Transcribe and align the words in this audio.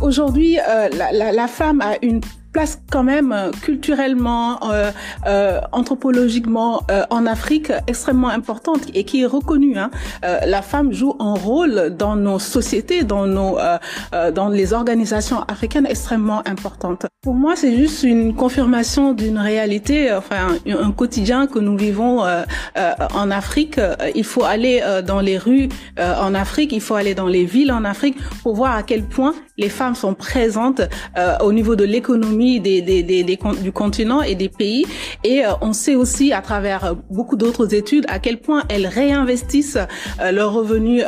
Aujourd'hui, 0.00 0.58
euh, 0.58 0.88
la, 0.96 1.12
la, 1.12 1.30
la, 1.30 1.46
femme 1.46 1.82
a 1.82 1.96
une 2.00 2.20
place 2.52 2.80
quand 2.90 3.02
même 3.02 3.32
euh, 3.32 3.50
culturellement, 3.62 4.58
euh, 4.70 4.90
euh, 5.26 5.60
anthropologiquement 5.72 6.82
euh, 6.90 7.04
en 7.10 7.26
Afrique 7.26 7.72
extrêmement 7.86 8.28
importante 8.28 8.80
et 8.94 9.04
qui 9.04 9.22
est 9.22 9.26
reconnue. 9.26 9.78
Hein. 9.78 9.90
Euh, 10.24 10.40
la 10.46 10.62
femme 10.62 10.92
joue 10.92 11.14
un 11.20 11.34
rôle 11.34 11.94
dans 11.96 12.16
nos 12.16 12.38
sociétés, 12.38 13.04
dans 13.04 13.26
nos, 13.26 13.58
dans 14.34 14.48
les 14.48 14.72
organisations 14.72 15.42
africaines 15.42 15.86
extrêmement 15.86 16.42
importante. 16.46 17.06
Pour 17.22 17.34
moi, 17.34 17.54
c'est 17.56 17.76
juste 17.76 18.02
une 18.02 18.34
confirmation 18.34 19.12
d'une 19.12 19.38
réalité, 19.38 20.12
enfin 20.12 20.56
un 20.66 20.92
quotidien 20.92 21.46
que 21.46 21.58
nous 21.58 21.76
vivons 21.76 22.20
en 22.22 23.30
Afrique. 23.30 23.80
Il 24.14 24.24
faut 24.24 24.44
aller 24.44 24.82
dans 25.06 25.20
les 25.20 25.38
rues 25.38 25.68
en 25.98 26.34
Afrique, 26.34 26.72
il 26.72 26.80
faut 26.80 26.94
aller 26.94 27.14
dans 27.14 27.26
les 27.26 27.44
villes 27.44 27.72
en 27.72 27.84
Afrique 27.84 28.16
pour 28.42 28.54
voir 28.54 28.74
à 28.74 28.82
quel 28.82 29.04
point 29.04 29.34
les 29.60 29.68
femmes 29.68 29.94
sont 29.94 30.14
présentes 30.14 30.82
au 31.40 31.52
niveau 31.52 31.76
de 31.76 31.84
l'économie 31.84 32.60
des, 32.60 32.82
des, 32.82 33.02
des, 33.02 33.22
des, 33.22 33.38
du 33.62 33.72
continent 33.72 34.22
et 34.22 34.34
des 34.34 34.48
pays. 34.48 34.86
Et 35.24 35.44
euh, 35.44 35.50
on 35.60 35.72
sait 35.72 35.94
aussi 35.94 36.32
à 36.32 36.40
travers 36.40 36.84
euh, 36.84 36.94
beaucoup 37.10 37.36
d'autres 37.36 37.74
études 37.74 38.04
à 38.08 38.18
quel 38.18 38.40
point 38.40 38.64
elles 38.68 38.86
réinvestissent 38.86 39.78
euh, 40.20 40.32
leurs 40.32 40.52
revenus 40.52 41.04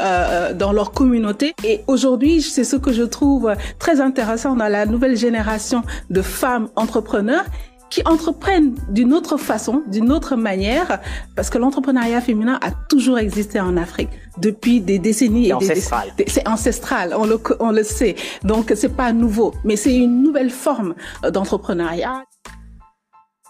dans 0.59 0.73
leur 0.73 0.93
communauté. 0.93 1.55
Et 1.65 1.81
aujourd'hui, 1.87 2.43
c'est 2.43 2.65
ce 2.65 2.77
que 2.77 2.93
je 2.93 3.03
trouve 3.03 3.55
très 3.79 4.01
intéressant 4.01 4.55
dans 4.55 4.69
la 4.69 4.87
nouvelle 4.87 5.17
génération 5.17 5.83
de 6.11 6.23
femmes 6.23 6.69
entrepreneurs 6.77 7.45
qui 7.93 8.01
entreprennent 8.07 8.75
d'une 8.89 9.13
autre 9.13 9.37
façon, 9.37 9.83
d'une 9.87 10.11
autre 10.13 10.35
manière, 10.35 10.99
parce 11.37 11.51
que 11.51 11.59
l'entrepreneuriat 11.59 12.23
féminin 12.23 12.59
a 12.63 12.71
toujours 12.71 13.19
existé 13.19 13.61
en 13.61 13.77
Afrique 13.77 14.09
depuis 14.39 14.81
des 14.81 14.99
décennies. 14.99 15.49
C'est 15.49 15.53
ancestral. 15.53 16.13
C'est 16.27 16.49
ancestral, 16.49 17.15
on 17.15 17.27
le, 17.27 17.39
on 17.61 17.71
le 17.71 17.83
sait. 17.83 18.17
Donc 18.45 18.73
c'est 18.75 18.97
pas 18.97 19.13
nouveau, 19.13 19.53
mais 19.63 19.77
c'est 19.77 19.95
une 19.95 20.23
nouvelle 20.23 20.49
forme 20.49 20.95
d'entrepreneuriat. 21.31 22.25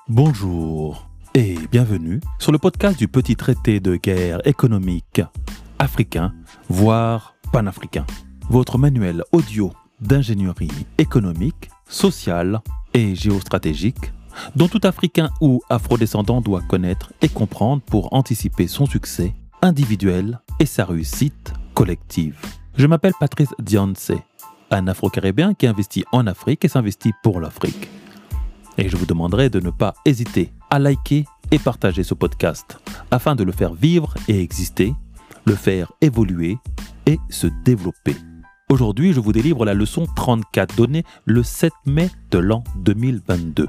Bonjour 0.09 1.07
et 1.35 1.57
bienvenue 1.71 2.19
sur 2.41 2.51
le 2.51 2.59
podcast 2.59 2.99
du 2.99 3.07
petit 3.07 3.37
traité 3.37 3.79
de 3.79 3.95
guerre 3.95 4.45
économique 4.45 5.23
africain, 5.79 6.33
voire 6.69 7.37
panafricain. 7.53 8.07
Votre 8.51 8.77
manuel 8.77 9.23
audio 9.31 9.73
d'ingénierie 10.01 10.73
économique, 10.99 11.71
sociale 11.87 12.61
et 12.93 13.15
géostratégique 13.15 14.11
dont 14.57 14.69
tout 14.69 14.81
Africain 14.85 15.31
ou 15.41 15.63
Afrodescendant 15.71 16.41
doit 16.41 16.63
connaître 16.63 17.13
et 17.23 17.29
comprendre 17.29 17.83
pour 17.83 18.13
anticiper 18.13 18.67
son 18.67 18.87
succès 18.87 19.35
individuel 19.63 20.41
et 20.59 20.67
sa 20.67 20.85
réussite 20.85 21.53
collective. 21.75 22.39
Je 22.77 22.87
m'appelle 22.87 23.13
Patrice 23.19 23.55
Dianse, 23.59 24.13
un 24.71 24.89
Afro-Caribéen 24.89 25.55
qui 25.55 25.67
investit 25.67 26.05
en 26.13 26.27
Afrique 26.27 26.65
et 26.65 26.69
s'investit 26.69 27.13
pour 27.23 27.41
l'Afrique. 27.41 27.89
Et 28.79 28.89
je 28.89 28.97
vous 28.97 29.07
demanderai 29.07 29.51
de 29.51 29.61
ne 29.61 29.71
pas 29.71 29.95
hésiter 30.05 30.53
à 30.71 30.79
liker 30.79 31.25
et 31.51 31.59
partager 31.59 32.03
ce 32.03 32.15
podcast 32.15 32.79
afin 33.11 33.35
de 33.35 33.45
le 33.45 33.53
faire 33.53 33.75
vivre 33.75 34.15
et 34.29 34.41
exister, 34.41 34.95
le 35.45 35.55
faire 35.55 35.93
évoluer 36.01 36.57
et 37.07 37.19
se 37.29 37.47
développer. 37.65 38.17
Aujourd'hui, 38.71 39.13
je 39.13 39.21
vous 39.21 39.33
délivre 39.33 39.67
la 39.67 39.75
leçon 39.75 40.07
34 40.17 40.77
donnée 40.77 41.05
le 41.27 41.43
7 41.43 41.73
mai 41.85 42.11
de 42.31 42.39
l'an 42.39 42.65
2022 42.77 43.69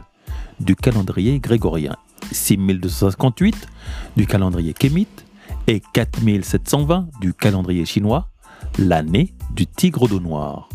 du 0.59 0.75
calendrier 0.75 1.39
grégorien, 1.39 1.95
6258 2.31 3.67
du 4.15 4.25
calendrier 4.25 4.73
kémite 4.73 5.25
et 5.67 5.81
4720 5.93 7.09
du 7.21 7.33
calendrier 7.33 7.85
chinois, 7.85 8.29
l'année 8.77 9.33
du 9.51 9.67
tigre 9.67 10.07
d'eau 10.07 10.19
noir. 10.19 10.69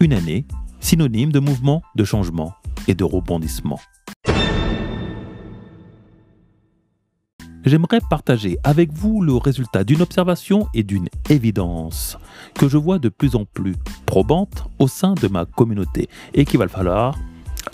Une 0.00 0.12
année 0.12 0.46
synonyme 0.80 1.32
de 1.32 1.40
mouvement, 1.40 1.82
de 1.94 2.04
changement 2.04 2.54
et 2.88 2.94
de 2.94 3.04
rebondissement. 3.04 3.80
J'aimerais 7.64 8.00
partager 8.10 8.58
avec 8.62 8.92
vous 8.92 9.22
le 9.22 9.34
résultat 9.36 9.84
d'une 9.84 10.02
observation 10.02 10.68
et 10.74 10.82
d'une 10.82 11.08
évidence 11.30 12.18
que 12.54 12.68
je 12.68 12.76
vois 12.76 12.98
de 12.98 13.08
plus 13.08 13.36
en 13.36 13.46
plus 13.46 13.74
probante 14.04 14.68
au 14.78 14.86
sein 14.86 15.14
de 15.14 15.28
ma 15.28 15.46
communauté 15.46 16.10
et 16.34 16.44
qu'il 16.44 16.58
va 16.58 16.68
falloir 16.68 17.16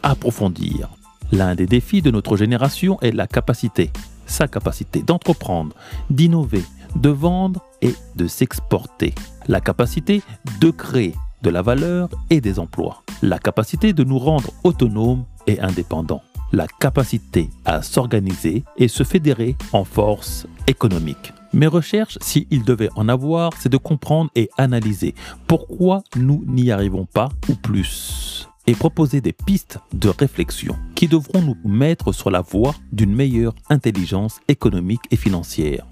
approfondir. 0.04 0.99
L'un 1.32 1.54
des 1.54 1.66
défis 1.66 2.02
de 2.02 2.10
notre 2.10 2.36
génération 2.36 2.98
est 3.00 3.12
la 3.12 3.28
capacité, 3.28 3.90
sa 4.26 4.48
capacité 4.48 5.02
d'entreprendre, 5.02 5.76
d'innover, 6.10 6.64
de 6.96 7.08
vendre 7.08 7.64
et 7.82 7.94
de 8.16 8.26
s'exporter. 8.26 9.14
La 9.46 9.60
capacité 9.60 10.22
de 10.60 10.70
créer 10.70 11.14
de 11.42 11.50
la 11.50 11.62
valeur 11.62 12.08
et 12.30 12.40
des 12.40 12.58
emplois. 12.58 13.02
La 13.22 13.38
capacité 13.38 13.92
de 13.92 14.02
nous 14.02 14.18
rendre 14.18 14.50
autonomes 14.64 15.24
et 15.46 15.60
indépendants. 15.60 16.22
La 16.52 16.66
capacité 16.66 17.48
à 17.64 17.80
s'organiser 17.82 18.64
et 18.76 18.88
se 18.88 19.04
fédérer 19.04 19.56
en 19.72 19.84
force 19.84 20.48
économique. 20.66 21.32
Mes 21.52 21.68
recherches, 21.68 22.18
s'il 22.20 22.64
devait 22.64 22.90
en 22.96 23.08
avoir, 23.08 23.52
c'est 23.56 23.68
de 23.68 23.76
comprendre 23.76 24.30
et 24.34 24.50
analyser 24.58 25.14
pourquoi 25.46 26.02
nous 26.16 26.44
n'y 26.46 26.72
arrivons 26.72 27.06
pas 27.06 27.28
ou 27.48 27.54
plus 27.54 28.29
et 28.70 28.74
proposer 28.74 29.20
des 29.20 29.32
pistes 29.32 29.80
de 29.92 30.10
réflexion 30.10 30.76
qui 30.94 31.08
devront 31.08 31.42
nous 31.42 31.56
mettre 31.64 32.12
sur 32.12 32.30
la 32.30 32.40
voie 32.40 32.72
d'une 32.92 33.12
meilleure 33.12 33.52
intelligence 33.68 34.38
économique 34.46 35.00
et 35.10 35.16
financière. 35.16 35.84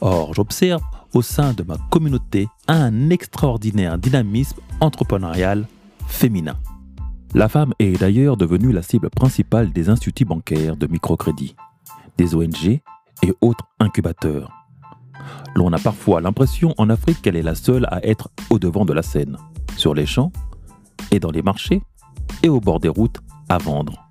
Or, 0.00 0.34
j'observe 0.34 0.82
au 1.14 1.22
sein 1.22 1.52
de 1.52 1.62
ma 1.62 1.76
communauté 1.88 2.48
un 2.66 3.10
extraordinaire 3.10 3.96
dynamisme 3.96 4.58
entrepreneurial 4.80 5.68
féminin. 6.08 6.56
La 7.32 7.48
femme 7.48 7.74
est 7.78 8.00
d'ailleurs 8.00 8.36
devenue 8.36 8.72
la 8.72 8.82
cible 8.82 9.08
principale 9.08 9.72
des 9.72 9.88
instituts 9.88 10.24
bancaires 10.24 10.76
de 10.76 10.88
microcrédit, 10.88 11.54
des 12.18 12.34
ONG 12.34 12.80
et 13.22 13.34
autres 13.40 13.66
incubateurs. 13.78 14.50
L'on 15.54 15.72
a 15.72 15.78
parfois 15.78 16.20
l'impression 16.20 16.74
en 16.76 16.90
Afrique 16.90 17.22
qu'elle 17.22 17.36
est 17.36 17.42
la 17.42 17.54
seule 17.54 17.86
à 17.88 18.04
être 18.04 18.30
au 18.50 18.58
devant 18.58 18.84
de 18.84 18.92
la 18.92 19.02
scène, 19.02 19.36
sur 19.76 19.94
les 19.94 20.06
champs 20.06 20.32
et 21.12 21.20
dans 21.20 21.30
les 21.30 21.42
marchés, 21.42 21.82
au 22.48 22.60
bord 22.60 22.80
des 22.80 22.88
routes 22.88 23.20
à 23.48 23.58
vendre. 23.58 24.06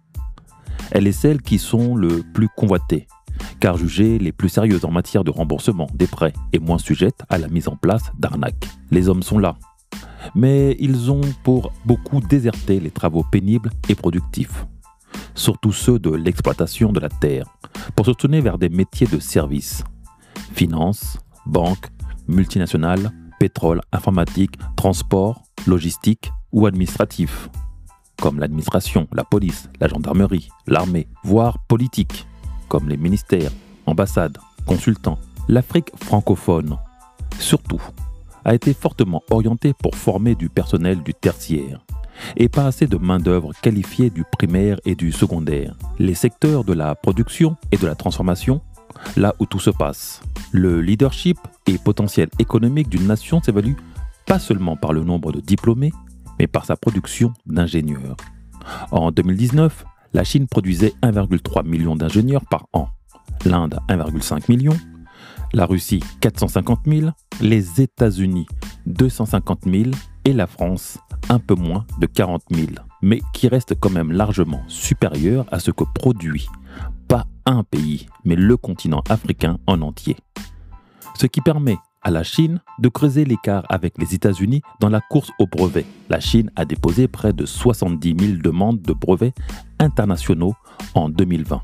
Elle 0.91 1.07
est 1.07 1.12
celle 1.12 1.41
qui 1.41 1.57
sont 1.57 1.96
le 1.96 2.23
plus 2.34 2.50
convoitées, 2.50 3.07
car 3.59 3.78
jugées 3.78 4.19
les 4.19 4.31
plus 4.31 4.50
sérieuses 4.50 4.85
en 4.85 4.91
matière 4.91 5.23
de 5.23 5.31
remboursement 5.31 5.88
des 5.94 6.07
prêts 6.07 6.34
et 6.53 6.59
moins 6.59 6.78
sujettes 6.78 7.24
à 7.29 7.38
la 7.38 7.47
mise 7.47 7.68
en 7.68 7.75
place 7.75 8.12
d'arnaques. 8.19 8.68
Les 8.91 9.09
hommes 9.09 9.24
sont 9.24 9.40
là, 9.40 9.56
mais 10.35 10.75
ils 10.79 11.12
ont 11.12 11.22
pour 11.44 11.72
beaucoup 11.85 12.19
déserté 12.19 12.79
les 12.79 12.91
travaux 12.91 13.24
pénibles 13.24 13.72
et 13.90 13.95
productifs, 13.95 14.66
surtout 15.34 15.72
ceux 15.72 16.00
de 16.00 16.12
l'exploitation 16.12 16.91
de 16.91 17.00
la 17.00 17.09
terre, 17.09 17.45
pour 17.95 18.06
se 18.06 18.12
tourner 18.12 18.41
vers 18.41 18.57
des 18.57 18.69
métiers 18.69 19.07
de 19.07 19.19
service, 19.19 19.84
finance, 20.53 21.18
banque, 21.45 21.88
multinationales, 22.28 23.12
pétrole, 23.40 23.81
informatique, 23.91 24.57
transport, 24.75 25.44
logistique 25.68 26.31
ou 26.51 26.68
administratif 26.68 27.50
comme 28.19 28.39
l'administration, 28.39 29.07
la 29.13 29.23
police, 29.23 29.69
la 29.79 29.87
gendarmerie, 29.87 30.49
l'armée, 30.67 31.07
voire 31.23 31.59
politique, 31.67 32.27
comme 32.67 32.89
les 32.89 32.97
ministères, 32.97 33.51
ambassades, 33.85 34.37
consultants. 34.65 35.19
L'Afrique 35.47 35.91
francophone, 36.03 36.77
surtout, 37.39 37.81
a 38.43 38.53
été 38.55 38.73
fortement 38.73 39.23
orientée 39.29 39.73
pour 39.73 39.95
former 39.95 40.35
du 40.35 40.49
personnel 40.49 41.01
du 41.03 41.13
tertiaire 41.13 41.85
et 42.37 42.49
pas 42.49 42.65
assez 42.65 42.87
de 42.87 42.97
main-d'œuvre 42.97 43.51
qualifiée 43.61 44.09
du 44.09 44.23
primaire 44.23 44.79
et 44.85 44.95
du 44.95 45.11
secondaire. 45.11 45.75
Les 45.99 46.13
secteurs 46.15 46.63
de 46.63 46.73
la 46.73 46.95
production 46.95 47.57
et 47.71 47.77
de 47.77 47.85
la 47.85 47.95
transformation, 47.95 48.61
là 49.17 49.35
où 49.39 49.45
tout 49.45 49.59
se 49.59 49.69
passe. 49.69 50.21
Le 50.51 50.81
leadership 50.81 51.37
et 51.67 51.77
potentiel 51.77 52.29
économique 52.39 52.89
d'une 52.89 53.07
nation 53.07 53.41
s'évalue 53.41 53.75
pas 54.25 54.39
seulement 54.39 54.75
par 54.75 54.94
le 54.94 55.03
nombre 55.03 55.31
de 55.31 55.39
diplômés, 55.39 55.91
mais 56.39 56.47
par 56.47 56.65
sa 56.65 56.75
production 56.75 57.33
d'ingénieurs. 57.45 58.17
En 58.91 59.11
2019, 59.11 59.85
la 60.13 60.23
Chine 60.23 60.47
produisait 60.47 60.93
1,3 61.01 61.65
million 61.65 61.95
d'ingénieurs 61.95 62.45
par 62.49 62.67
an, 62.73 62.89
l'Inde 63.45 63.79
1,5 63.89 64.49
million, 64.49 64.75
la 65.53 65.65
Russie 65.65 66.03
450 66.21 66.79
000, 66.85 67.09
les 67.41 67.81
États-Unis 67.81 68.47
250 68.87 69.63
000 69.65 69.91
et 70.25 70.33
la 70.33 70.47
France 70.47 70.97
un 71.29 71.39
peu 71.39 71.55
moins 71.55 71.85
de 71.99 72.05
40 72.07 72.43
000, 72.51 72.67
mais 73.01 73.21
qui 73.33 73.47
reste 73.47 73.75
quand 73.79 73.89
même 73.89 74.11
largement 74.11 74.63
supérieur 74.67 75.45
à 75.51 75.59
ce 75.59 75.71
que 75.71 75.83
produit 75.83 76.47
pas 77.07 77.25
un 77.45 77.63
pays, 77.63 78.07
mais 78.23 78.35
le 78.35 78.57
continent 78.57 79.03
africain 79.09 79.57
en 79.67 79.81
entier. 79.81 80.17
Ce 81.15 81.27
qui 81.27 81.41
permet 81.41 81.77
à 82.06 82.12
la 82.12 82.24
Chine 82.24 82.62
de 82.80 82.88
creuser 82.88 83.25
l'écart 83.25 83.66
avec 83.68 83.98
les 83.98 84.13
États-Unis 84.13 84.62
dans 84.80 84.90
la 84.90 85.02
course 85.02 85.31
au 85.40 85.48
brevet. 85.48 85.86
La 86.07 86.19
Chine 86.19 86.52
a 86.56 86.63
déposé 86.63 87.07
près 87.07 87.34
de 87.34 87.46
70 87.46 88.16
000 88.18 88.42
demandes 88.42 88.81
de 88.81 88.94
brevets 88.94 89.34
internationaux 89.80 90.54
en 90.94 91.10
2020. 91.10 91.62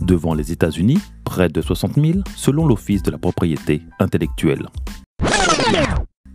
Devant 0.00 0.32
les 0.32 0.50
États-Unis, 0.50 0.98
près 1.24 1.50
de 1.50 1.60
60 1.60 1.94
000 1.96 2.20
selon 2.34 2.66
l'Office 2.66 3.02
de 3.02 3.10
la 3.10 3.18
propriété 3.18 3.82
intellectuelle. 4.00 4.66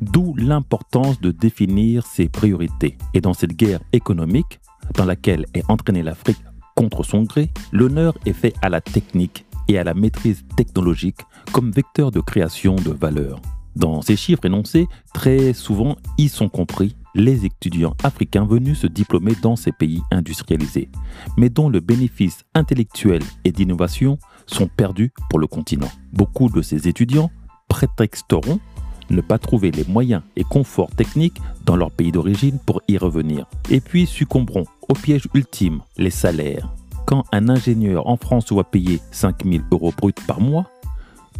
D'où 0.02 0.36
l'importance 0.36 1.20
de 1.20 1.32
définir 1.32 2.06
ses 2.06 2.30
priorités. 2.30 2.96
Et 3.16 3.22
dans 3.22 3.34
cette 3.34 3.54
guerre 3.54 3.80
économique, 3.92 4.60
dans 4.94 5.06
laquelle 5.06 5.48
est 5.56 5.64
entraînée 5.68 6.04
l'Afrique 6.04 6.44
contre 6.76 7.02
son 7.04 7.24
gré, 7.24 7.50
l'honneur 7.72 8.14
est 8.28 8.34
fait 8.34 8.54
à 8.62 8.70
la 8.70 8.82
technique 8.82 9.46
et 9.68 9.78
à 9.78 9.84
la 9.84 9.94
maîtrise 9.94 10.44
technologique 10.56 11.20
comme 11.52 11.72
vecteur 11.72 12.12
de 12.12 12.20
création 12.20 12.76
de 12.76 12.92
valeur. 12.92 13.42
Dans 13.76 14.02
ces 14.02 14.16
chiffres 14.16 14.46
énoncés, 14.46 14.88
très 15.14 15.54
souvent 15.54 15.98
y 16.18 16.30
sont 16.30 16.50
compris 16.50 16.96
les 17.14 17.46
étudiants 17.46 17.96
africains 18.04 18.46
venus 18.46 18.80
se 18.80 18.88
diplômer 18.88 19.34
dans 19.42 19.56
ces 19.56 19.72
pays 19.72 20.02
industrialisés, 20.12 20.90
mais 21.38 21.50
dont 21.50 21.70
le 21.70 21.80
bénéfice 21.80 22.44
intellectuel 22.54 23.22
et 23.46 23.52
d'innovation 23.52 24.18
sont 24.46 24.68
perdus 24.68 25.12
pour 25.30 25.40
le 25.40 25.48
continent. 25.48 25.92
Beaucoup 26.14 26.50
de 26.50 26.62
ces 26.62 26.88
étudiants 26.88 27.32
prétexteront 27.68 28.60
ne 29.10 29.22
pas 29.22 29.38
trouver 29.38 29.72
les 29.72 29.86
moyens 29.86 30.24
et 30.36 30.44
conforts 30.44 30.92
techniques 30.92 31.42
dans 31.66 31.76
leur 31.76 31.92
pays 31.92 32.12
d'origine 32.12 32.60
pour 32.66 32.82
y 32.88 32.98
revenir. 32.98 33.46
Et 33.70 33.80
puis 33.80 34.06
succomberont 34.06 34.66
au 34.90 34.94
piège 34.94 35.28
ultime, 35.34 35.82
les 35.98 36.10
salaires. 36.10 36.74
Quand 37.06 37.24
un 37.32 37.50
ingénieur 37.50 38.08
en 38.08 38.18
France 38.18 38.48
doit 38.48 38.64
payer 38.64 39.00
5000 39.12 39.64
euros 39.72 39.94
bruts 39.96 40.14
par 40.26 40.42
mois, 40.42 40.66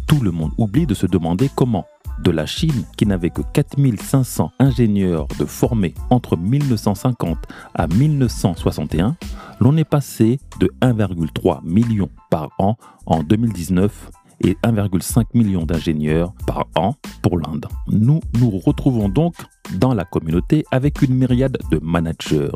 tout 0.06 0.20
le 0.20 0.30
monde 0.30 0.52
oublie 0.58 0.86
de 0.86 0.94
se 0.94 1.06
demander 1.06 1.50
comment 1.54 1.86
de 2.22 2.30
la 2.30 2.46
Chine, 2.46 2.84
qui 2.96 3.04
n'avait 3.04 3.30
que 3.30 3.42
4500 3.52 4.52
ingénieurs 4.58 5.26
de 5.38 5.44
formés 5.44 5.94
entre 6.08 6.36
1950 6.36 7.36
à 7.74 7.86
1961, 7.88 9.16
l'on 9.60 9.76
est 9.76 9.84
passé 9.84 10.38
de 10.60 10.70
1,3 10.80 11.60
million 11.64 12.08
par 12.30 12.50
an 12.58 12.76
en 13.04 13.22
2019 13.22 14.10
et 14.42 14.56
1,5 14.62 15.24
million 15.34 15.64
d'ingénieurs 15.64 16.32
par 16.46 16.66
an 16.76 16.94
pour 17.22 17.38
l'Inde. 17.38 17.66
Nous 17.88 18.20
nous 18.38 18.50
retrouvons 18.50 19.08
donc 19.08 19.34
dans 19.74 19.94
la 19.94 20.04
communauté 20.04 20.64
avec 20.70 21.02
une 21.02 21.14
myriade 21.14 21.58
de 21.70 21.78
managers, 21.82 22.52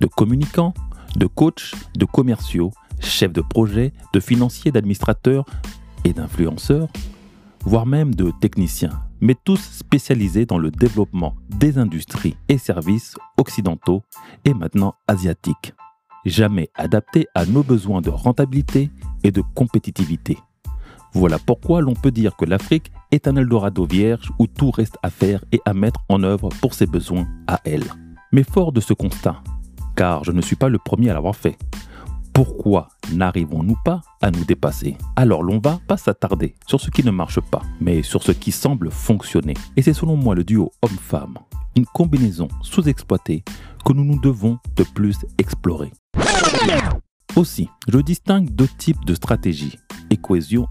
de 0.00 0.06
communicants, 0.06 0.74
de 1.16 1.26
coachs, 1.26 1.72
de 1.96 2.04
commerciaux, 2.04 2.72
chefs 3.00 3.32
de 3.32 3.40
projet, 3.40 3.92
de 4.12 4.20
financiers, 4.20 4.72
d'administrateurs 4.72 5.44
et 6.04 6.12
d'influenceurs 6.12 6.88
voire 7.64 7.86
même 7.86 8.14
de 8.14 8.32
techniciens, 8.40 9.02
mais 9.20 9.36
tous 9.44 9.60
spécialisés 9.60 10.46
dans 10.46 10.58
le 10.58 10.70
développement 10.70 11.34
des 11.48 11.78
industries 11.78 12.36
et 12.48 12.58
services 12.58 13.14
occidentaux 13.36 14.02
et 14.44 14.54
maintenant 14.54 14.94
asiatiques, 15.06 15.74
jamais 16.24 16.70
adaptés 16.74 17.26
à 17.34 17.46
nos 17.46 17.62
besoins 17.62 18.00
de 18.00 18.10
rentabilité 18.10 18.90
et 19.22 19.30
de 19.30 19.42
compétitivité. 19.54 20.38
Voilà 21.14 21.38
pourquoi 21.38 21.82
l'on 21.82 21.94
peut 21.94 22.10
dire 22.10 22.36
que 22.36 22.46
l'Afrique 22.46 22.90
est 23.10 23.28
un 23.28 23.36
Eldorado 23.36 23.84
vierge 23.84 24.30
où 24.38 24.46
tout 24.46 24.70
reste 24.70 24.96
à 25.02 25.10
faire 25.10 25.44
et 25.52 25.60
à 25.66 25.74
mettre 25.74 26.00
en 26.08 26.22
œuvre 26.22 26.48
pour 26.60 26.74
ses 26.74 26.86
besoins 26.86 27.28
à 27.46 27.60
elle. 27.64 27.84
Mais 28.32 28.44
fort 28.44 28.72
de 28.72 28.80
ce 28.80 28.94
constat, 28.94 29.42
car 29.96 30.24
je 30.24 30.32
ne 30.32 30.40
suis 30.40 30.56
pas 30.56 30.68
le 30.68 30.78
premier 30.78 31.10
à 31.10 31.14
l'avoir 31.14 31.36
fait, 31.36 31.58
pourquoi 32.32 32.88
n'arrivons-nous 33.12 33.76
pas 33.84 34.00
à 34.22 34.30
nous 34.30 34.44
dépasser? 34.44 34.96
Alors 35.16 35.42
l'on 35.42 35.58
va 35.58 35.78
pas 35.86 35.96
s'attarder 35.96 36.54
sur 36.66 36.80
ce 36.80 36.90
qui 36.90 37.04
ne 37.04 37.10
marche 37.10 37.40
pas, 37.40 37.62
mais 37.80 38.02
sur 38.02 38.22
ce 38.22 38.32
qui 38.32 38.52
semble 38.52 38.90
fonctionner. 38.90 39.54
Et 39.76 39.82
c'est 39.82 39.92
selon 39.92 40.16
moi 40.16 40.34
le 40.34 40.44
duo 40.44 40.72
homme-femme, 40.80 41.38
une 41.76 41.86
combinaison 41.86 42.48
sous-exploitée 42.62 43.44
que 43.84 43.92
nous 43.92 44.04
nous 44.04 44.18
devons 44.18 44.58
de 44.76 44.84
plus 44.84 45.18
explorer. 45.38 45.92
Aussi, 47.36 47.68
je 47.88 47.98
distingue 47.98 48.50
deux 48.50 48.68
types 48.78 49.04
de 49.04 49.14
stratégies 49.14 49.78
et 50.10 50.18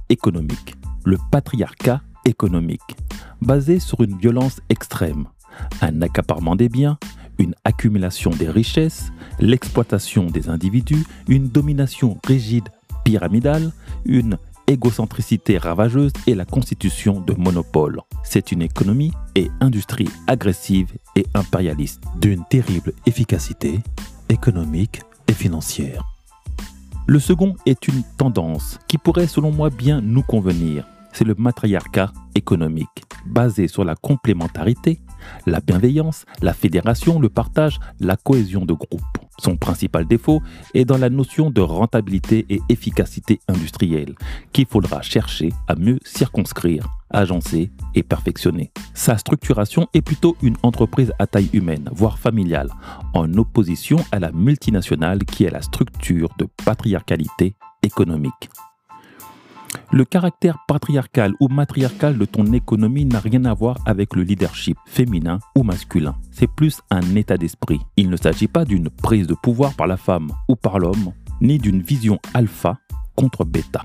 économique. 0.10 0.76
Le 1.04 1.18
patriarcat 1.32 2.02
économique, 2.26 2.96
basé 3.42 3.80
sur 3.80 4.02
une 4.02 4.18
violence 4.18 4.62
extrême, 4.70 5.26
un 5.82 6.02
accaparement 6.02 6.56
des 6.56 6.70
biens, 6.70 6.98
une 7.42 7.56
accumulation 7.66 8.30
des 8.30 8.50
richesses, 8.50 9.12
l'exploitation 9.40 10.28
des 10.28 10.48
individus, 10.48 11.06
une 11.28 11.50
domination 11.50 12.20
rigide 12.26 12.70
pyramidale, 13.04 13.72
une 14.06 14.38
égocentricité 14.68 15.58
ravageuse 15.58 16.14
et 16.28 16.36
la 16.36 16.46
constitution 16.46 17.20
de 17.20 17.34
monopoles. 17.34 18.00
C'est 18.24 18.52
une 18.52 18.62
économie 18.62 19.12
et 19.36 19.50
industrie 19.60 20.08
agressive 20.28 20.94
et 21.16 21.26
impérialiste, 21.34 22.04
d'une 22.22 22.46
terrible 22.46 22.94
efficacité 23.08 23.80
économique 24.30 25.02
et 25.28 25.34
financière. 25.34 26.06
Le 27.08 27.20
second 27.20 27.56
est 27.66 27.88
une 27.88 28.04
tendance 28.18 28.80
qui 28.88 29.00
pourrait 29.00 29.28
selon 29.28 29.52
moi 29.52 29.72
bien 29.72 30.00
nous 30.00 30.22
convenir. 30.22 30.86
C'est 31.12 31.26
le 31.26 31.36
matriarcat 31.36 32.14
économique, 32.36 33.04
basé 33.26 33.68
sur 33.68 33.84
la 33.84 33.96
complémentarité, 33.96 35.02
la 35.46 35.60
bienveillance, 35.60 36.26
la 36.42 36.54
fédération, 36.54 37.20
le 37.20 37.30
partage, 37.30 37.80
la 38.00 38.16
cohésion 38.16 38.66
de 38.66 38.74
groupe. 38.74 39.02
Son 39.40 39.58
principal 39.58 40.06
défaut 40.06 40.42
est 40.74 40.86
dans 40.86 40.98
la 40.98 41.10
notion 41.10 41.50
de 41.50 41.62
rentabilité 41.62 42.46
et 42.50 42.62
efficacité 42.70 43.40
industrielle, 43.48 44.14
qu'il 44.54 44.68
faudra 44.68 45.02
chercher 45.02 45.50
à 45.68 45.76
mieux 45.76 46.00
circonscrire, 46.06 46.88
agencer 47.10 47.72
et 47.96 48.04
perfectionner. 48.04 48.72
Sa 48.94 49.18
structuration 49.18 49.88
est 49.94 50.02
plutôt 50.02 50.38
une 50.42 50.58
entreprise 50.64 51.12
à 51.18 51.28
taille 51.28 51.50
humaine, 51.54 51.90
voire 51.92 52.20
familiale, 52.20 52.70
en 53.14 53.34
opposition 53.34 53.98
à 54.12 54.20
la 54.20 54.32
multinationale 54.32 55.24
qui 55.26 55.46
est 55.46 55.52
la 55.52 55.62
structure 55.62 56.30
de 56.38 56.48
patriarcalité 56.64 57.56
économique. 57.84 58.50
Le 59.94 60.06
caractère 60.06 60.58
patriarcal 60.70 61.34
ou 61.42 61.50
matriarcal 61.50 62.18
de 62.18 62.24
ton 62.24 62.46
économie 62.54 63.04
n'a 63.04 63.20
rien 63.20 63.44
à 63.44 63.54
voir 63.54 63.78
avec 63.86 64.16
le 64.16 64.24
leadership 64.24 64.78
féminin 64.86 65.40
ou 65.54 65.64
masculin. 65.64 66.16
C'est 66.32 66.48
plus 66.48 66.80
un 66.92 67.02
état 67.16 67.38
d'esprit. 67.38 67.82
Il 67.98 68.10
ne 68.10 68.16
s'agit 68.16 68.48
pas 68.48 68.64
d'une 68.64 68.90
prise 68.90 69.28
de 69.28 69.34
pouvoir 69.34 69.74
par 69.74 69.88
la 69.88 69.98
femme 69.98 70.32
ou 70.48 70.56
par 70.56 70.80
l'homme, 70.80 71.12
ni 71.42 71.58
d'une 71.58 71.82
vision 71.82 72.20
alpha 72.34 72.78
contre 73.18 73.44
bêta. 73.44 73.84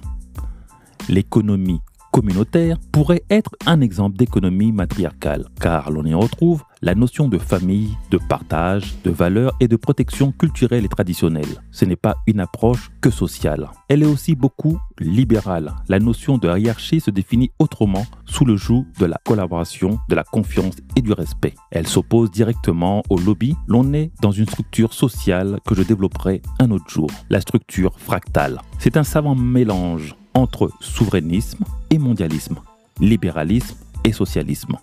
L'économie 1.09 1.81
communautaire 2.13 2.79
pourrait 2.93 3.25
être 3.29 3.57
un 3.67 3.81
exemple 3.81 4.17
d'économie 4.17 4.71
matriarcale, 4.71 5.47
car 5.61 5.91
l'on 5.91 6.05
y 6.05 6.15
retrouve 6.15 6.63
la 6.87 6.95
notion 6.95 7.27
de 7.27 7.37
famille, 7.37 7.97
de 8.13 8.17
partage, 8.17 8.95
de 9.03 9.11
valeur 9.11 9.57
et 9.59 9.67
de 9.67 9.75
protection 9.75 10.31
culturelle 10.31 10.85
et 10.85 10.89
traditionnelle. 10.89 11.61
Ce 11.73 11.85
n'est 11.85 11.97
pas 11.97 12.19
une 12.29 12.39
approche 12.39 12.93
que 13.01 13.11
sociale. 13.11 13.69
Elle 13.89 14.05
est 14.05 14.07
aussi 14.07 14.37
beaucoup 14.37 14.79
libérale. 15.01 15.75
La 15.89 15.99
notion 15.99 16.39
de 16.39 16.47
hiérarchie 16.47 17.01
se 17.01 17.11
définit 17.11 17.51
autrement 17.59 18.07
sous 18.25 18.45
le 18.45 18.57
joug 18.57 18.87
de 19.01 19.07
la 19.07 19.19
collaboration, 19.25 19.99
de 20.09 20.15
la 20.15 20.23
confiance 20.23 20.77
et 20.95 21.03
du 21.03 21.13
respect. 21.13 21.55
Elle 21.73 21.89
s'oppose 21.89 22.31
directement 22.31 23.03
au 23.11 23.19
lobby. 23.19 23.57
L'on 23.67 23.93
est 23.93 24.13
dans 24.23 24.31
une 24.31 24.47
structure 24.47 24.95
sociale 24.95 25.59
que 25.67 25.75
je 25.75 25.83
développerai 25.83 26.41
un 26.61 26.71
autre 26.71 26.89
jour, 26.89 27.11
la 27.31 27.41
structure 27.41 27.99
fractale. 27.99 28.61
C'est 28.79 28.97
un 28.97 29.03
savant 29.03 29.35
mélange 29.35 30.15
entre 30.35 30.71
souverainisme 30.79 31.65
et 31.91 31.99
mondialisme, 31.99 32.61
libéralisme 33.01 33.75
et 34.05 34.13
socialisme. 34.13 34.77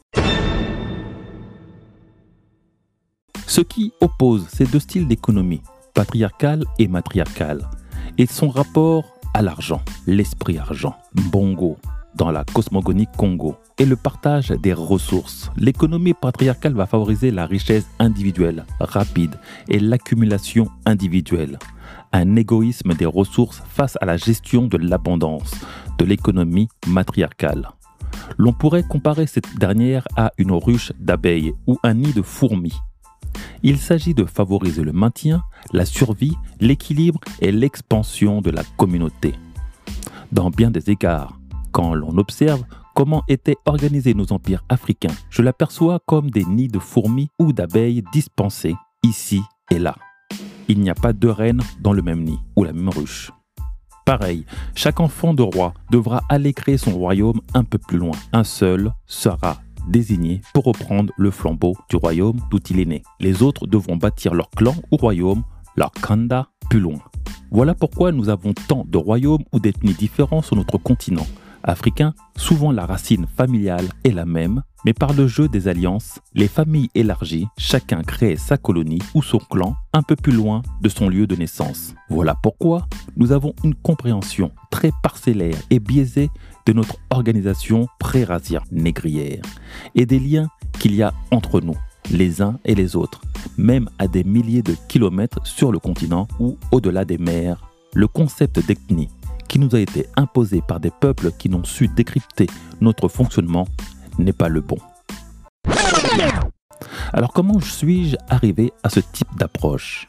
Ce 3.53 3.61
qui 3.61 3.93
oppose 4.01 4.47
ces 4.47 4.65
deux 4.65 4.79
styles 4.79 5.07
d'économie, 5.07 5.61
patriarcal 5.93 6.63
et 6.79 6.87
matriarcal, 6.87 7.69
est 8.17 8.25
son 8.25 8.49
rapport 8.49 9.05
à 9.35 9.43
l'argent, 9.43 9.79
l'esprit 10.07 10.57
argent, 10.57 10.95
bongo, 11.31 11.77
dans 12.15 12.31
la 12.31 12.45
cosmogonie 12.45 13.05
Congo, 13.15 13.55
et 13.77 13.85
le 13.85 13.95
partage 13.95 14.49
des 14.49 14.73
ressources. 14.73 15.51
L'économie 15.55 16.15
patriarcale 16.15 16.73
va 16.73 16.87
favoriser 16.87 17.29
la 17.29 17.45
richesse 17.45 17.85
individuelle, 17.99 18.65
rapide, 18.79 19.35
et 19.69 19.77
l'accumulation 19.77 20.69
individuelle 20.87 21.59
un 22.11 22.35
égoïsme 22.35 22.95
des 22.95 23.05
ressources 23.05 23.61
face 23.69 23.99
à 24.01 24.05
la 24.05 24.17
gestion 24.17 24.65
de 24.65 24.77
l'abondance, 24.77 25.53
de 25.99 26.05
l'économie 26.05 26.69
matriarcale. 26.87 27.69
L'on 28.37 28.53
pourrait 28.53 28.81
comparer 28.81 29.27
cette 29.27 29.59
dernière 29.59 30.07
à 30.17 30.31
une 30.39 30.53
ruche 30.53 30.91
d'abeilles 30.99 31.53
ou 31.67 31.77
un 31.83 31.93
nid 31.93 32.13
de 32.13 32.23
fourmis. 32.23 32.79
Il 33.63 33.77
s'agit 33.79 34.13
de 34.13 34.25
favoriser 34.25 34.83
le 34.83 34.91
maintien, 34.91 35.41
la 35.71 35.85
survie, 35.85 36.35
l'équilibre 36.59 37.19
et 37.39 37.51
l'expansion 37.51 38.41
de 38.41 38.51
la 38.51 38.63
communauté. 38.77 39.33
Dans 40.31 40.49
bien 40.49 40.69
des 40.69 40.89
égards, 40.89 41.39
quand 41.71 41.93
l'on 41.93 42.17
observe 42.17 42.63
comment 42.93 43.23
étaient 43.27 43.57
organisés 43.65 44.13
nos 44.13 44.31
empires 44.33 44.63
africains, 44.69 45.15
je 45.29 45.41
l'aperçois 45.41 45.99
comme 46.05 46.29
des 46.29 46.45
nids 46.45 46.67
de 46.67 46.79
fourmis 46.79 47.29
ou 47.39 47.53
d'abeilles 47.53 48.03
dispensés 48.11 48.75
ici 49.03 49.41
et 49.71 49.79
là 49.79 49.95
il 50.67 50.79
n'y 50.79 50.89
a 50.89 50.95
pas 50.95 51.13
deux 51.13 51.31
reines 51.31 51.61
dans 51.81 51.93
le 51.93 52.01
même 52.01 52.23
nid 52.23 52.39
ou 52.55 52.63
la 52.63 52.73
même 52.73 52.89
ruche. 52.89 53.31
Pareil, 54.05 54.45
chaque 54.75 54.99
enfant 54.99 55.33
de 55.33 55.43
roi 55.43 55.73
devra 55.91 56.23
aller 56.29 56.53
créer 56.53 56.77
son 56.77 56.91
royaume 56.91 57.39
un 57.53 57.63
peu 57.63 57.77
plus 57.77 57.97
loin. 57.97 58.17
Un 58.33 58.43
seul 58.43 58.93
sera 59.05 59.57
désigné 59.87 60.41
pour 60.53 60.65
reprendre 60.65 61.13
le 61.17 61.31
flambeau 61.31 61.75
du 61.89 61.95
royaume 61.95 62.39
d'où 62.49 62.59
il 62.69 62.79
est 62.79 62.85
né. 62.85 63.03
Les 63.19 63.43
autres 63.43 63.67
devront 63.67 63.97
bâtir 63.97 64.33
leur 64.33 64.49
clan 64.49 64.75
ou 64.91 64.97
royaume, 64.97 65.43
leur 65.75 65.91
kanda, 65.91 66.47
plus 66.69 66.79
loin. 66.79 66.99
Voilà 67.51 67.75
pourquoi 67.75 68.11
nous 68.11 68.29
avons 68.29 68.53
tant 68.53 68.85
de 68.87 68.97
royaumes 68.97 69.43
ou 69.51 69.59
d'ethnies 69.59 69.93
différents 69.93 70.41
sur 70.41 70.55
notre 70.55 70.77
continent, 70.77 71.27
africain, 71.63 72.13
souvent 72.35 72.71
la 72.71 72.85
racine 72.85 73.25
familiale 73.27 73.87
est 74.03 74.11
la 74.11 74.25
même, 74.25 74.63
mais 74.85 74.93
par 74.93 75.13
le 75.13 75.27
jeu 75.27 75.47
des 75.47 75.67
alliances, 75.67 76.19
les 76.33 76.47
familles 76.47 76.89
élargies, 76.93 77.47
chacun 77.57 78.01
crée 78.01 78.35
sa 78.35 78.57
colonie 78.57 79.01
ou 79.13 79.21
son 79.21 79.37
clan 79.37 79.75
un 79.93 80.01
peu 80.01 80.15
plus 80.15 80.33
loin 80.33 80.61
de 80.81 80.89
son 80.89 81.09
lieu 81.09 81.25
de 81.25 81.35
naissance. 81.35 81.95
Voilà 82.09 82.35
pourquoi 82.41 82.87
nous 83.15 83.31
avons 83.31 83.53
une 83.63 83.75
compréhension 83.75 84.51
très 84.71 84.91
parcellaire 85.01 85.57
et 85.69 85.79
biaisée 85.79 86.29
de 86.65 86.73
notre 86.73 86.97
organisation 87.09 87.87
pré-raciale 87.99 88.63
négrière 88.71 89.41
et 89.95 90.05
des 90.05 90.19
liens 90.19 90.47
qu'il 90.79 90.95
y 90.95 91.03
a 91.03 91.13
entre 91.31 91.61
nous, 91.61 91.77
les 92.11 92.41
uns 92.41 92.59
et 92.65 92.75
les 92.75 92.95
autres, 92.95 93.21
même 93.57 93.89
à 93.99 94.07
des 94.07 94.23
milliers 94.23 94.61
de 94.61 94.75
kilomètres 94.87 95.45
sur 95.45 95.71
le 95.71 95.79
continent 95.79 96.27
ou 96.39 96.57
au-delà 96.71 97.05
des 97.05 97.17
mers. 97.17 97.63
Le 97.93 98.07
concept 98.07 98.65
d'ethnie 98.65 99.09
qui 99.47 99.59
nous 99.59 99.75
a 99.75 99.79
été 99.79 100.07
imposé 100.15 100.61
par 100.67 100.79
des 100.79 100.89
peuples 100.89 101.31
qui 101.37 101.49
n'ont 101.49 101.63
su 101.63 101.87
décrypter 101.87 102.47
notre 102.81 103.07
fonctionnement 103.07 103.67
n'est 104.17 104.33
pas 104.33 104.49
le 104.49 104.61
bon. 104.61 104.77
Alors 107.11 107.33
comment 107.33 107.59
suis-je 107.59 108.15
arrivé 108.29 108.73
à 108.83 108.89
ce 108.89 108.99
type 108.99 109.27
d'approche? 109.37 110.07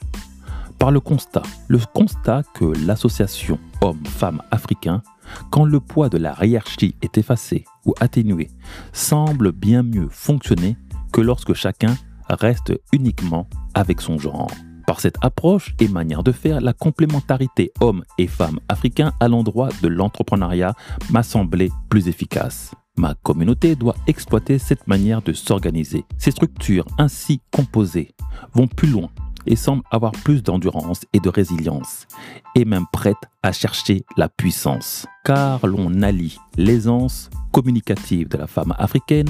Par 0.79 0.91
le 0.91 1.01
constat, 1.01 1.43
le 1.69 1.79
constat 1.79 2.43
que 2.55 2.65
l'association 2.87 3.59
homme-femme 3.81 4.43
africain, 4.51 5.03
quand 5.51 5.65
le 5.65 5.81
poids 5.81 6.09
de 6.09 6.19
la 6.19 6.37
hiérarchie 6.43 6.97
est 7.03 7.19
effacé 7.19 7.65
ou 7.85 7.95
atténué, 8.01 8.51
semble 8.93 9.53
bien 9.53 9.83
mieux 9.83 10.09
fonctionner 10.11 10.77
que 11.13 11.21
lorsque 11.21 11.55
chacun 11.55 11.97
reste 12.29 12.73
uniquement 12.93 13.49
avec 13.75 14.01
son 14.01 14.19
genre. 14.19 14.51
Par 14.87 15.01
cette 15.01 15.17
approche 15.23 15.75
et 15.81 15.89
manière 15.89 16.23
de 16.23 16.33
faire, 16.33 16.61
la 16.61 16.75
complémentarité 16.75 17.73
hommes 17.81 18.05
et 18.19 18.27
femmes 18.27 18.61
africains 18.69 19.13
à 19.19 19.29
l'endroit 19.29 19.71
de 19.83 19.89
l'entrepreneuriat 19.89 20.75
m'a 21.11 21.23
semblé 21.23 21.71
plus 21.89 22.09
efficace. 22.09 22.73
Ma 22.97 23.15
communauté 23.15 23.77
doit 23.77 23.97
exploiter 24.07 24.59
cette 24.59 24.87
manière 24.87 25.23
de 25.23 25.33
s'organiser. 25.33 26.05
Ces 26.19 26.31
structures 26.31 26.87
ainsi 26.99 27.41
composées 27.51 28.15
vont 28.53 28.69
plus 28.69 28.89
loin 28.89 29.11
et 29.47 29.57
semblent 29.57 29.85
avoir 29.91 30.13
plus 30.13 30.43
d'endurance 30.43 31.03
et 31.13 31.21
de 31.21 31.29
résilience, 31.29 32.07
et 32.55 32.65
même 32.65 32.87
prêtes 32.93 33.17
à 33.43 33.53
chercher 33.53 34.05
la 34.17 34.29
puissance, 34.29 35.07
car 35.25 35.67
l'on 35.67 36.03
allie 36.03 36.39
l'aisance 36.57 37.31
communicative 37.53 38.29
de 38.29 38.39
la 38.39 38.47
femme 38.47 38.75
africaine 38.79 39.29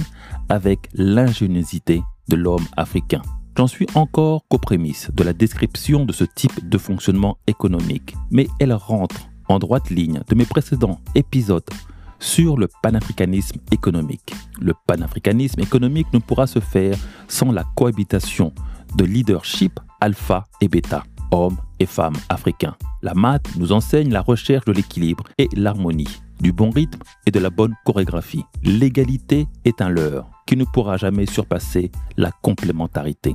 avec 0.48 0.88
l'ingéniosité 0.94 2.02
de 2.28 2.36
l'homme 2.36 2.66
africain. 2.76 3.22
J'en 3.56 3.66
suis 3.66 3.86
encore 3.94 4.44
qu'aux 4.48 4.58
prémices 4.58 5.10
de 5.14 5.22
la 5.22 5.32
description 5.32 6.04
de 6.04 6.12
ce 6.12 6.24
type 6.24 6.68
de 6.68 6.78
fonctionnement 6.78 7.38
économique, 7.46 8.14
mais 8.30 8.48
elle 8.58 8.72
rentre 8.72 9.28
en 9.48 9.58
droite 9.58 9.90
ligne 9.90 10.20
de 10.28 10.34
mes 10.34 10.44
précédents 10.46 11.00
épisodes 11.14 11.62
sur 12.18 12.56
le 12.56 12.68
panafricanisme 12.82 13.60
économique. 13.70 14.34
Le 14.60 14.72
panafricanisme 14.86 15.60
économique 15.60 16.12
ne 16.12 16.18
pourra 16.18 16.46
se 16.46 16.58
faire 16.58 16.96
sans 17.28 17.52
la 17.52 17.64
cohabitation 17.76 18.52
de 18.96 19.04
leadership 19.04 19.80
alpha 20.00 20.44
et 20.60 20.68
bêta, 20.68 21.04
hommes 21.30 21.56
et 21.80 21.86
femmes 21.86 22.16
africains. 22.28 22.76
La 23.02 23.14
maths 23.14 23.56
nous 23.56 23.72
enseigne 23.72 24.12
la 24.12 24.22
recherche 24.22 24.64
de 24.64 24.72
l'équilibre 24.72 25.24
et 25.38 25.48
l'harmonie, 25.54 26.20
du 26.40 26.52
bon 26.52 26.70
rythme 26.70 27.00
et 27.26 27.30
de 27.30 27.40
la 27.40 27.50
bonne 27.50 27.74
chorégraphie. 27.84 28.44
L'égalité 28.62 29.46
est 29.64 29.80
un 29.80 29.88
leurre 29.88 30.28
qui 30.46 30.56
ne 30.56 30.64
pourra 30.64 30.96
jamais 30.96 31.26
surpasser 31.26 31.90
la 32.16 32.30
complémentarité. 32.42 33.34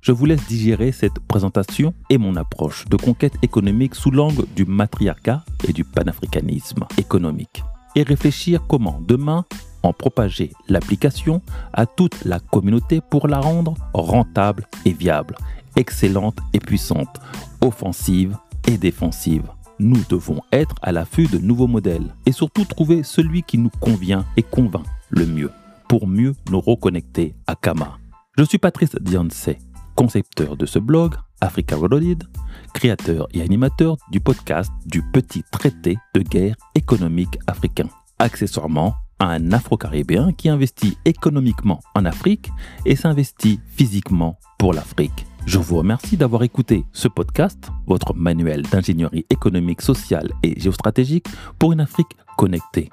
Je 0.00 0.12
vous 0.12 0.24
laisse 0.24 0.46
digérer 0.46 0.92
cette 0.92 1.18
présentation 1.18 1.92
et 2.08 2.18
mon 2.18 2.36
approche 2.36 2.86
de 2.86 2.96
conquête 2.96 3.34
économique 3.42 3.94
sous 3.94 4.10
l'angle 4.10 4.46
du 4.56 4.64
matriarcat 4.64 5.44
et 5.68 5.72
du 5.72 5.84
panafricanisme 5.84 6.86
économique. 6.96 7.62
Et 7.94 8.02
réfléchir 8.02 8.66
comment 8.68 9.00
demain 9.06 9.44
en 9.82 9.92
propager 9.92 10.52
l'application 10.68 11.42
à 11.72 11.86
toute 11.86 12.24
la 12.24 12.40
communauté 12.40 13.00
pour 13.00 13.28
la 13.28 13.40
rendre 13.40 13.74
rentable 13.94 14.66
et 14.84 14.92
viable, 14.92 15.36
excellente 15.76 16.38
et 16.52 16.58
puissante, 16.58 17.20
offensive 17.60 18.36
et 18.66 18.76
défensive 18.76 19.44
nous 19.78 20.02
devons 20.08 20.40
être 20.52 20.74
à 20.82 20.92
l'affût 20.92 21.26
de 21.26 21.38
nouveaux 21.38 21.66
modèles 21.66 22.14
et 22.26 22.32
surtout 22.32 22.64
trouver 22.64 23.02
celui 23.02 23.42
qui 23.42 23.58
nous 23.58 23.70
convient 23.80 24.24
et 24.36 24.42
convainc 24.42 24.84
le 25.10 25.26
mieux 25.26 25.50
pour 25.88 26.06
mieux 26.06 26.34
nous 26.50 26.60
reconnecter 26.60 27.34
à 27.46 27.54
Kama. 27.54 27.98
Je 28.36 28.44
suis 28.44 28.58
Patrice 28.58 28.94
Dianse, 29.00 29.50
concepteur 29.98 30.56
de 30.56 30.64
ce 30.64 30.78
blog 30.78 31.16
Africa 31.40 31.74
Reloaded, 31.74 32.22
créateur 32.72 33.26
et 33.34 33.42
animateur 33.42 33.96
du 34.12 34.20
podcast 34.20 34.70
du 34.86 35.02
petit 35.02 35.42
traité 35.50 35.98
de 36.14 36.20
guerre 36.20 36.54
économique 36.76 37.36
africain. 37.48 37.88
Accessoirement, 38.20 38.94
un 39.18 39.50
Afro-Caribéen 39.50 40.32
qui 40.32 40.50
investit 40.50 40.96
économiquement 41.04 41.80
en 41.96 42.04
Afrique 42.04 42.48
et 42.86 42.94
s'investit 42.94 43.58
physiquement 43.66 44.38
pour 44.56 44.72
l'Afrique. 44.72 45.26
Je 45.46 45.58
vous 45.58 45.78
remercie 45.78 46.16
d'avoir 46.16 46.44
écouté 46.44 46.84
ce 46.92 47.08
podcast, 47.08 47.58
votre 47.88 48.14
manuel 48.14 48.62
d'ingénierie 48.62 49.26
économique, 49.30 49.82
sociale 49.82 50.30
et 50.44 50.60
géostratégique 50.60 51.26
pour 51.58 51.72
une 51.72 51.80
Afrique 51.80 52.16
connectée. 52.36 52.88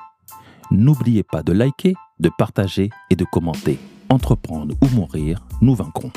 N'oubliez 0.71 1.21
pas 1.21 1.43
de 1.43 1.53
liker, 1.53 1.93
de 2.19 2.31
partager 2.35 2.89
et 3.11 3.15
de 3.15 3.25
commenter. 3.25 3.77
Entreprendre 4.09 4.73
ou 4.81 4.87
mourir, 4.87 5.45
nous 5.61 5.75
vaincrons. 5.75 6.11